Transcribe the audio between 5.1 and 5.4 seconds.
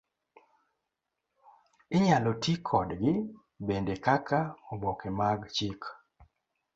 mag